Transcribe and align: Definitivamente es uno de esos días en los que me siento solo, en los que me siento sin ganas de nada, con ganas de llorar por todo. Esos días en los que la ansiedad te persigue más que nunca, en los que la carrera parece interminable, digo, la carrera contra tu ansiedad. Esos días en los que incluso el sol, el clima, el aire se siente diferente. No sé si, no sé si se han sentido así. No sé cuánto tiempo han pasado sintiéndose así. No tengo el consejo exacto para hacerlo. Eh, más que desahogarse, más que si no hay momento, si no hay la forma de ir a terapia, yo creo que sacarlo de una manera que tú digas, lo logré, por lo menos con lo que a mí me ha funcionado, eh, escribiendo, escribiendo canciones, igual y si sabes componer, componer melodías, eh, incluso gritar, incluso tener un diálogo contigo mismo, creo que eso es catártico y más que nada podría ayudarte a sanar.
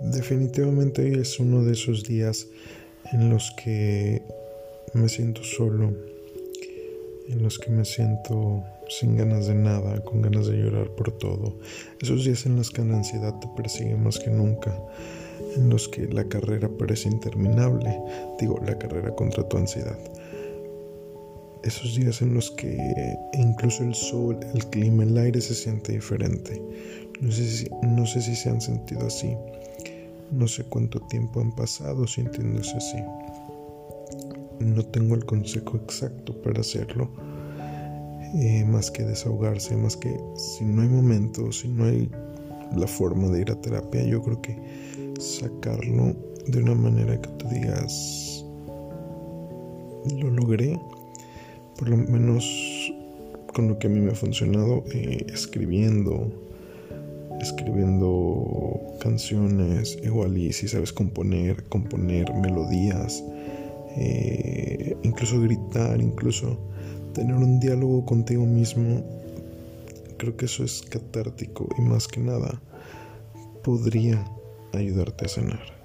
Definitivamente 0.00 1.20
es 1.20 1.40
uno 1.40 1.64
de 1.64 1.72
esos 1.72 2.04
días 2.04 2.46
en 3.12 3.30
los 3.30 3.50
que 3.52 4.22
me 4.94 5.08
siento 5.08 5.42
solo, 5.42 5.92
en 7.28 7.42
los 7.42 7.58
que 7.58 7.70
me 7.70 7.84
siento 7.84 8.62
sin 8.88 9.16
ganas 9.16 9.48
de 9.48 9.54
nada, 9.54 10.00
con 10.04 10.22
ganas 10.22 10.46
de 10.46 10.56
llorar 10.56 10.88
por 10.90 11.18
todo. 11.18 11.58
Esos 12.00 12.24
días 12.24 12.46
en 12.46 12.56
los 12.56 12.70
que 12.70 12.84
la 12.84 12.96
ansiedad 12.96 13.38
te 13.40 13.48
persigue 13.56 13.96
más 13.96 14.18
que 14.18 14.30
nunca, 14.30 14.72
en 15.56 15.68
los 15.68 15.88
que 15.88 16.06
la 16.06 16.24
carrera 16.24 16.68
parece 16.68 17.08
interminable, 17.08 18.00
digo, 18.38 18.60
la 18.64 18.78
carrera 18.78 19.14
contra 19.16 19.48
tu 19.48 19.56
ansiedad. 19.56 19.98
Esos 21.64 21.96
días 21.96 22.22
en 22.22 22.34
los 22.34 22.52
que 22.52 22.78
incluso 23.32 23.82
el 23.82 23.94
sol, 23.94 24.38
el 24.54 24.64
clima, 24.66 25.02
el 25.02 25.18
aire 25.18 25.40
se 25.40 25.56
siente 25.56 25.92
diferente. 25.92 26.62
No 27.20 27.32
sé 27.32 27.44
si, 27.44 27.68
no 27.82 28.06
sé 28.06 28.22
si 28.22 28.36
se 28.36 28.48
han 28.48 28.60
sentido 28.60 29.06
así. 29.06 29.36
No 30.30 30.46
sé 30.46 30.64
cuánto 30.64 31.00
tiempo 31.00 31.40
han 31.40 31.52
pasado 31.52 32.06
sintiéndose 32.06 32.76
así. 32.76 32.98
No 34.60 34.84
tengo 34.84 35.14
el 35.14 35.24
consejo 35.24 35.76
exacto 35.76 36.34
para 36.42 36.60
hacerlo. 36.60 37.10
Eh, 38.34 38.64
más 38.64 38.90
que 38.90 39.04
desahogarse, 39.04 39.74
más 39.76 39.96
que 39.96 40.14
si 40.36 40.64
no 40.64 40.82
hay 40.82 40.88
momento, 40.88 41.50
si 41.50 41.68
no 41.68 41.84
hay 41.84 42.10
la 42.76 42.86
forma 42.86 43.28
de 43.28 43.40
ir 43.40 43.50
a 43.50 43.60
terapia, 43.60 44.04
yo 44.04 44.22
creo 44.22 44.42
que 44.42 44.56
sacarlo 45.18 46.14
de 46.46 46.62
una 46.62 46.74
manera 46.74 47.20
que 47.20 47.28
tú 47.30 47.48
digas, 47.48 48.44
lo 50.14 50.30
logré, 50.30 50.78
por 51.78 51.88
lo 51.88 51.96
menos 51.96 52.92
con 53.54 53.68
lo 53.68 53.78
que 53.78 53.86
a 53.86 53.90
mí 53.90 54.00
me 54.00 54.12
ha 54.12 54.14
funcionado, 54.14 54.84
eh, 54.92 55.26
escribiendo, 55.32 56.30
escribiendo 57.40 58.77
canciones, 59.08 59.96
igual 60.02 60.36
y 60.36 60.52
si 60.52 60.68
sabes 60.68 60.92
componer, 60.92 61.64
componer 61.70 62.32
melodías, 62.34 63.24
eh, 63.96 64.94
incluso 65.02 65.40
gritar, 65.40 66.00
incluso 66.00 66.58
tener 67.14 67.34
un 67.34 67.58
diálogo 67.58 68.04
contigo 68.04 68.44
mismo, 68.44 69.02
creo 70.18 70.36
que 70.36 70.44
eso 70.44 70.62
es 70.62 70.82
catártico 70.82 71.68
y 71.78 71.80
más 71.80 72.06
que 72.06 72.20
nada 72.20 72.60
podría 73.64 74.22
ayudarte 74.74 75.24
a 75.24 75.28
sanar. 75.28 75.77